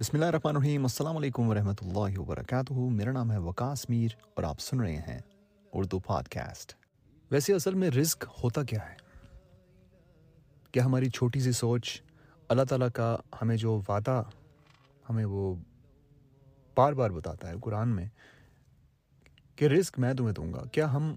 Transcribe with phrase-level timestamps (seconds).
[0.00, 4.44] بسم اللہ الرحمن الرحیم، السلام علیکم ورحمۃ اللہ وبرکاتہ۔ میرا نام ہے وکاس میر اور
[4.44, 5.18] آپ سن رہے ہیں
[5.72, 6.72] اردو پاڈ کاسٹ
[7.30, 8.94] ویسے اصل میں رزق ہوتا کیا ہے؟
[10.72, 12.00] کیا ہماری چھوٹی سی سوچ
[12.50, 14.22] اللہ تعالیٰ کا ہمیں جو وعدہ،
[15.10, 15.54] ہمیں وہ
[16.76, 18.08] بار بار بتاتا ہے قرآن میں
[19.58, 21.14] کہ رزق میں تمہیں دوں گا، کیا ہم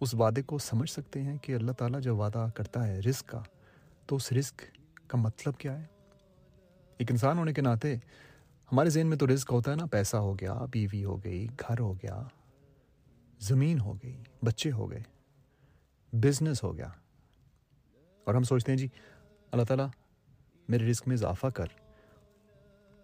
[0.00, 3.42] اس وعدے کو سمجھ سکتے ہیں کہ اللہ تعالیٰ جب وعدہ کرتا ہے رزق کا،
[4.06, 4.62] تو اس رزق
[5.06, 5.86] کا مطلب کیا ہے؟
[6.98, 7.96] ایک انسان ہونے کے ناطے
[8.72, 11.78] ہمارے ذہن میں تو رزق ہوتا ہے نا، پیسہ ہو گیا، بیوی ہو گئی، گھر
[11.78, 12.22] ہو گیا،
[13.40, 15.02] زمین ہو گئی، بچے ہو گئے
[16.12, 16.88] بزنس ہو گیا۔
[18.24, 18.88] اور ہم سوچتے ہیں جی
[19.50, 19.88] اللہ تعالیٰ
[20.68, 21.66] میرے رزق میں اضافہ کر۔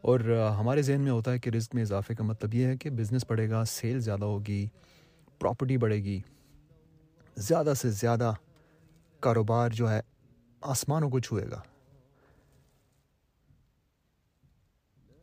[0.00, 0.20] اور
[0.58, 3.24] ہمارے ذہن میں ہوتا ہے کہ رزق میں اضافے کا مطلب یہ ہے کہ بزنس
[3.28, 4.66] بڑھے گا سیل زیادہ ہوگی
[5.38, 6.20] پراپرٹی بڑھے گی۔
[7.36, 8.33] زیادہ سے زیادہ
[9.20, 10.00] کاروبار جو ہے
[10.61, 11.61] آسمانوں کو چھوئے گا۔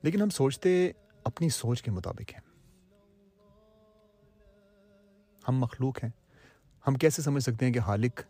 [0.02, 0.92] لیکن ہم سوچتے
[1.24, 2.52] اپنی سوچ کے مطابق ہیں۔
[5.48, 6.12] ہم مخلوق ہیں۔
[6.88, 8.22] ہم کیسے سمجھ سکتے ہیں کہ حالق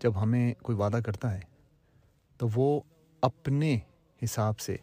[0.00, 1.40] جب ہمیں کوئی وعدہ کرتا ہے
[2.36, 2.80] تو وہ
[3.20, 3.78] اپنے
[4.24, 4.76] حساب سے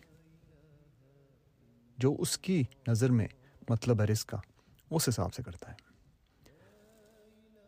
[1.97, 3.27] جو اس کی نظر میں
[3.69, 4.37] مطلب ہے رزق کا،
[4.91, 5.75] اس حساب سے کرتا ہے۔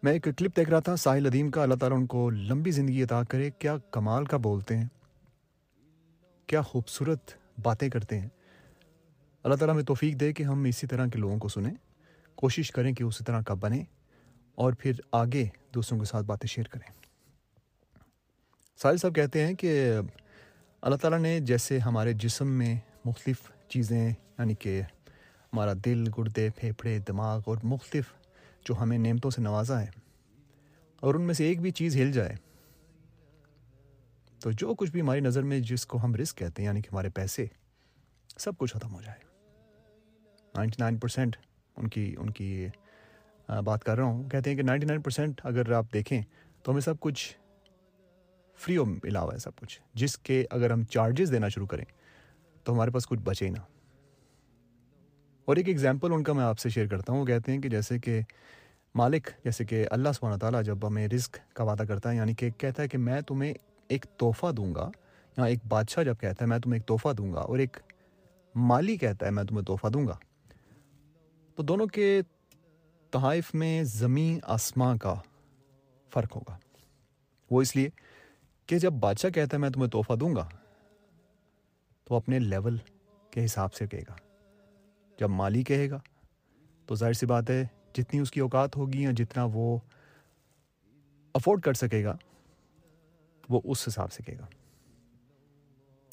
[0.03, 3.03] میں ایک کلپ دیکھ رہا تھا، ساحل ادیم کا۔ اللہ تعالیٰ ان کو لمبی زندگی
[3.03, 4.87] عطا کرے۔ کیا کمال کا بولتے ہیں،
[6.47, 7.31] کیا خوبصورت
[7.63, 8.29] باتیں کرتے ہیں۔
[9.45, 11.73] اللہ تعالیٰ ہمیں توفیق دے کہ ہم اسی طرح کے لوگوں کو سنیں،
[12.37, 13.83] کوشش کریں کہ اسی طرح کا بنے
[14.57, 16.87] اور پھر آگے دوسروں کے ساتھ باتیں شیئر کریں۔
[18.79, 19.71] ساحل صاحب کہتے ہیں کہ
[20.83, 22.73] اللہ تعالیٰ نے جیسے ہمارے جسم میں
[23.05, 28.11] مختلف چیزیں یعنی کہ ہمارا دل، گردے، پھیپھڑے، دماغ اور مختلف
[28.65, 29.89] جو ہمیں نعمتوں سے نوازا ہے،
[31.03, 32.35] اور ان میں سے ایک بھی چیز ہل جائے۔
[34.41, 36.89] تو جو کچھ بھی ہماری نظر میں جس کو ہم رسک کہتے ہیں یعنی کہ
[36.91, 37.45] ہمارے پیسے،
[38.37, 39.23] سب کچھ ختم ہو جائے۔
[40.57, 41.35] نائنٹی نائن پرسینٹ
[41.77, 42.67] ان کی ان کی
[43.65, 46.21] بات کر رہا ہوں۔ کہتے ہیں کہ نائنٹی نائن پرسینٹ اگر آپ دیکھیں
[46.63, 47.37] تو ہمیں سب کچھ
[48.57, 51.85] فری علاوہ ہے سب کچھ۔ جس کے اگر ہم چارجز دینا شروع کریں
[52.63, 53.59] تو ہمارے پاس کچھ بچے ہی نہ۔
[55.45, 57.69] اور ایک ایگزامپل ان کا میں آپ سے شیئر کرتا ہوں۔ وہ کہتے ہیں کہ
[57.69, 58.21] جیسے کہ
[58.95, 62.49] مالک، جیسے کہ اللہ سبحانہ تعالیٰ جب ہمیں رزق کا وعدہ کرتا ہے یعنی کہ
[62.57, 63.53] کہتا ہے کہ میں تمہیں
[63.87, 64.89] ایک تحفہ دوں گا۔
[65.37, 67.77] یا ایک بادشاہ جب کہتا ہے میں تمہیں ایک تحفہ دوں گا اور ایک
[68.55, 70.17] مالی کہتا ہے میں تمہیں تحفہ دوں گا۔
[71.55, 72.21] تو دونوں کے
[73.11, 75.15] تحائف میں زمین آسماں کا
[76.13, 76.57] فرق ہوگا۔
[77.51, 77.89] وہ اس لیے
[78.65, 80.49] کہ جب بادشاہ کہتا ہے میں تمہیں تحفہ دوں گا،
[82.03, 82.77] تو اپنے لیول
[83.31, 84.15] کے حساب سے کہے گا۔
[85.19, 85.99] جب مالی کہے گا،
[86.85, 89.77] تو ظاہر سی بات ہے، جتنی اس کی اوقات ہوگی یا جتنا وہ
[91.33, 92.17] افورڈ کر سکے گا،
[93.49, 94.47] وہ اس حساب سے کہے گا۔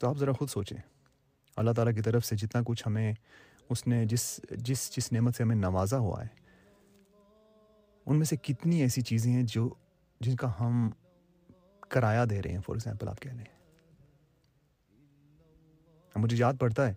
[0.01, 0.77] تو آپ ذرا خود سوچیں۔
[1.57, 3.13] اللہ تعالیٰ کی طرف سے جتنا کچھ ہمیں
[3.73, 6.29] اس نے جس جس جس نعمت سے ہمیں نوازا ہوا ہے،
[8.07, 9.69] ان میں سے کتنی ایسی چیزیں ہیں جو،
[10.21, 10.91] جن کا ہم
[11.89, 13.45] کرایہ دے رہے ہیں فار ایگزامپل آپ کہہ لیں۔
[16.17, 16.95] مجھے یاد پڑتا ہے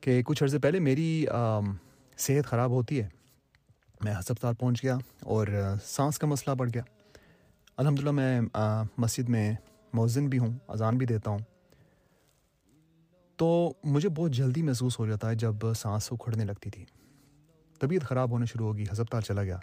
[0.00, 1.26] کہ کچھ عرصے پہلے میری
[2.18, 3.08] صحت خراب ہوتی ہے۔
[4.04, 5.46] میں ہسپتال پہنچ گیا اور
[5.84, 6.82] سانس کا مسئلہ بڑھ گیا۔
[7.76, 8.40] الحمد للہ میں
[8.98, 9.52] مسجد میں
[9.92, 11.38] مؤذن بھی ہوں، اذان بھی دیتا ہوں۔
[13.42, 16.84] تو مجھے بہت جلدی محسوس ہو جاتا ہے جب سانس اکھڑنے لگتی تھی۔
[17.80, 19.56] طبیعت خراب ہونے شروع ہوگی، ہسپتال چلا گیا۔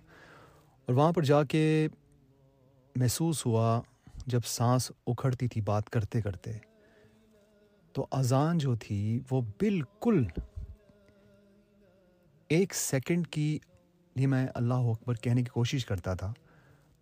[0.85, 1.87] اور وہاں پر جا کے
[2.95, 3.81] محسوس ہوا
[4.25, 6.51] جب سانس اکھڑتی تھی بات کرتے کرتے۔
[7.93, 10.27] تو اذان جو تھی وہ بالکل
[12.47, 13.59] ایک سیکنڈ کی
[14.15, 16.33] لیے میں اللہ اکبر کہنے کی کوشش کرتا تھا،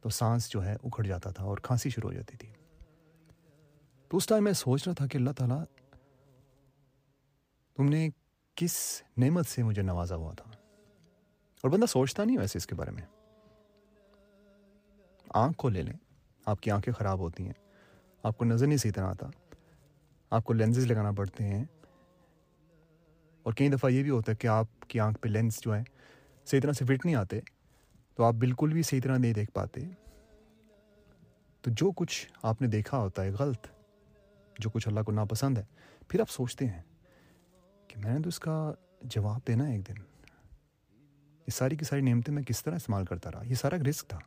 [0.02, 2.50] تو سانس جو ہے اکھڑ جاتا تھا اور کھانسی شروع ہو جاتی تھی۔
[4.08, 5.64] تو اس ٹائم میں سوچ رہا تھا کہ اللہ تعالیٰ
[7.78, 8.10] تم نے
[8.56, 10.52] کس نعمت سے مجھے نوازا ہوا تھا؟
[11.62, 13.04] اور بندہ سوچتا نہیں ویسے اس کے بارے میں۔
[15.30, 15.94] آنکھ کو لے لیں،
[16.46, 17.54] آپ کی آنکھیں خراب ہوتی ہیں۔
[18.24, 19.28] آپ کو نظر نہیں صحیح طرح آتا۔
[20.30, 21.66] آپ کو لینزز لگانا پڑتے ہیں۔
[23.44, 25.84] اور کئی دفعہ یہ بھی ہوتا ہے کہ آپ کی آنکھ پہ لینس جو ہے
[26.46, 27.40] صحیح طرح سے فٹ نہیں آتے،
[28.16, 29.82] تو آپ بالکل بھی صحیح طرح نہیں دیکھ پاتے۔
[31.62, 33.68] تو جو کچھ آپ نے دیکھا ہوتا ہے غلط،
[34.60, 35.66] جو کچھ اللہ کو ناپسند ہے،
[36.08, 36.82] پھر آپ سوچتے ہیں۔
[37.98, 39.94] کہ میں نے تو اس کا جواب دینا ہے ایک دن۔
[41.40, 44.18] یہ ساری کی ساری نعمتیں میں کس طرح استعمال کرتا رہا؟ یہ سارا رسک تھا۔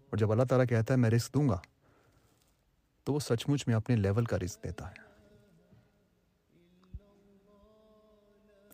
[0.00, 1.60] اور جب اللہ تعالیٰ کہتا ہے میں رسک دوں گا،
[3.04, 4.94] تو وہ سچ مچ میں اپنے لیول کا رزق دیتا ہے۔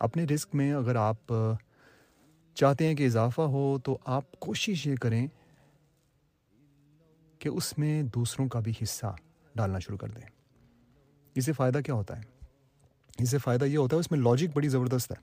[0.01, 1.33] اپنے رزق میں اگر آپ
[2.55, 5.27] چاہتے ہیں کہ اضافہ ہو، تو آپ کوشش یہ کریں
[7.39, 9.17] کہ اس میں دوسروں کا بھی حصہ
[9.55, 10.29] ڈالنا شروع کر دیں۔
[11.35, 12.38] اس سے فائدہ کیا ہوتا ہے؟
[13.19, 15.17] اس سے فائدہ یہ ہوتا ہے، اس میں لاجک بڑی زبردست ہے۔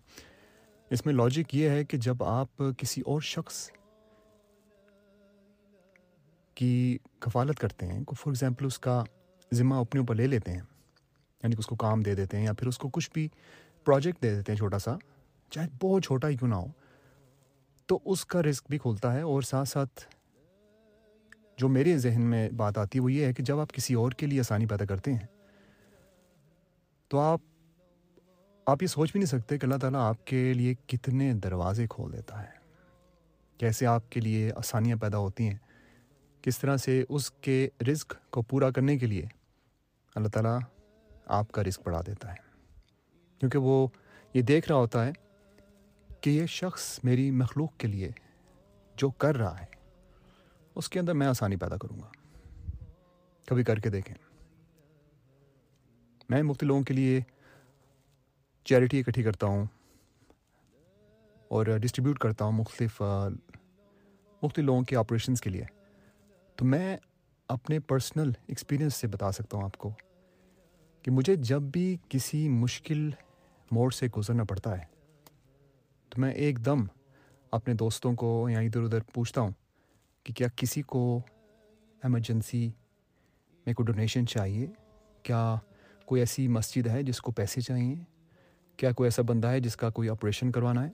[0.89, 3.69] اس میں لاجک یہ ہے کہ جب آپ کسی اور شخص
[6.56, 9.03] کی کفالت کرتے ہیں فار ایگزامپل اس کا
[9.53, 10.62] ذمہ اپنے اوپر لے لیتے ہیں
[11.44, 13.27] یعنی کہ اس کو کام دے دیتے ہیں یا پھر اس کو کچھ بھی
[13.86, 14.95] پروجیکٹ دے دیتے ہیں چھوٹا سا،
[15.50, 16.68] چاہے بہت چھوٹا ہی کیوں نہ ہو،
[17.86, 20.03] تو اس کا رزق بھی کھولتا ہے۔ اور ساتھ ساتھ
[21.57, 24.12] جو میرے ذہن میں بات آتی ہے، وہ یہ ہے کہ جب آپ کسی اور
[24.12, 25.25] کے لیے آسانی پیدا کرتے ہیں،
[27.07, 27.39] تو آپ
[28.66, 32.14] آپ یہ سوچ بھی نہیں سکتے کہ اللہ تعالیٰ آپ کے لیے کتنے دروازے کھول
[32.14, 32.50] دیتا ہے۔
[33.58, 35.58] کیسے آپ کے لیے آسانیاں پیدا ہوتی ہیں،
[36.42, 39.26] کس طرح سے اس کے رزق کو پورا کرنے کے لیے
[40.16, 40.60] اللہ تعالیٰ
[41.26, 42.38] آپ کا رزق بڑھا دیتا ہے۔
[43.40, 43.88] کیونکہ وہ
[44.34, 45.12] یہ دیکھ رہا ہوتا ہے
[46.22, 48.12] کہ یہ شخص میری مخلوق کے لیے
[48.96, 49.66] جو کر رہا ہے،
[50.76, 52.10] اس کے اندر میں آسانی پیدا کروں گا۔
[53.46, 54.16] کبھی کر کے دیکھیں۔
[56.30, 57.22] میں مفتی لوگوں کے لیے
[58.66, 59.66] چیریٹی اکٹھی کرتا ہوں
[61.52, 63.02] اور ڈسٹریبیوٹ کرتا ہوں مختلف
[64.42, 65.66] مختلف لوگوں کے آپریشنس کے لیے۔
[66.58, 66.98] تو میں
[67.50, 69.92] اپنے پرسنل ایکسپیرئنس سے بتا سکتا ہوں آپ کو
[71.06, 73.10] کہ مجھے جب بھی کسی مشکل
[73.72, 74.86] موڑ سے گزرنا پڑتا ہے،
[76.10, 76.86] تو میں ایک دم
[77.52, 79.52] اپنے دوستوں کو یا ادھر ادھر پوچھتا ہوں
[80.24, 81.20] کہ کیا کسی کو
[82.04, 82.70] ایمرجنسی
[83.66, 84.68] میں کوئی ڈونیشن چاہیے؟
[85.24, 85.56] کیا
[86.06, 87.96] کوئی ایسی مسجد ہے جس کو پیسے چاہیے؟
[88.77, 90.89] کیا کوئی ایسا بندہ ہے جس کا کوئی آپریشن کروانا ہے؟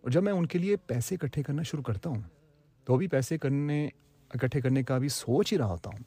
[0.00, 2.20] اور جب میں ان کے لیے پیسے اکٹھے کرنا شروع کرتا ہوں،
[2.84, 3.88] تو بھی پیسے کرنے،
[4.30, 6.04] اکٹھے کرنے کا بھی سوچ ہی رہا ہوتا ہوں۔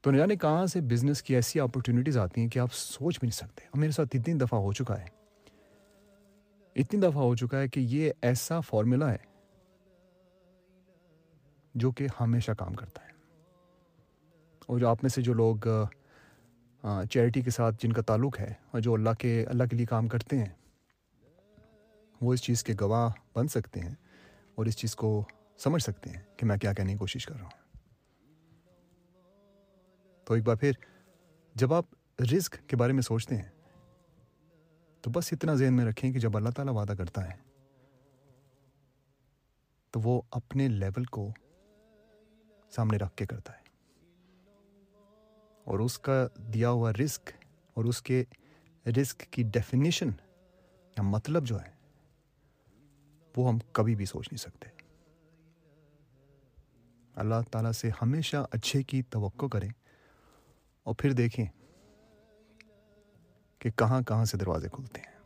[0.00, 3.26] تو نہ جانے کہاں سے بزنس کی ایسی اپرچونیٹیز آتی ہیں کہ آپ سوچ بھی
[3.26, 5.06] نہیں سکتے؟ اور میرے ساتھ اتنی دفعہ ہو چکا ہے۔
[6.76, 9.16] اتنی دفعہ ہو چکا ہے کہ یہ ایسا فارمولا ہے
[11.74, 13.08] جو کہ ہمیشہ کام کرتا ہے۔
[14.66, 15.56] اور جو آپ میں سے جو لوگ
[16.82, 20.08] چیریٹی کے ساتھ جن کا تعلق ہے اور جو اللہ کے اللہ کے لیے کام
[20.08, 20.52] کرتے ہیں،
[22.20, 23.94] وہ اس چیز کے گواہ بن سکتے ہیں
[24.54, 25.22] اور اس چیز کو
[25.58, 27.56] سمجھ سکتے ہیں کہ میں کیا کہنے کی کوشش کر رہا ہوں۔
[30.26, 30.72] تو ایک بار پھر
[31.54, 31.84] جب آپ
[32.32, 33.48] رزق کے بارے میں سوچتے ہیں،
[35.04, 37.36] تو بس اتنا ذہن میں رکھیں کہ جب اللہ تعالیٰ وعدہ کرتا ہے،
[39.94, 41.28] تو وہ اپنے لیول کو
[42.70, 43.67] سامنے رکھ کے کرتا ہے۔
[45.68, 47.30] اور اس کا دیا ہوا رسک
[47.74, 48.24] اور اس کے
[48.86, 50.08] رسک کی ڈیفینیشن
[50.88, 51.70] یا مطلب جو ہے،
[53.36, 54.70] وہ ہم کبھی بھی سوچ نہیں سکتے۔
[57.14, 59.68] اللہ تعالیٰ سے ہمیشہ اچھے کی توقع کریں
[60.82, 61.46] اور پھر دیکھیں
[63.58, 65.17] کہ کہاں کہاں سے دروازے کھلتے ہیں۔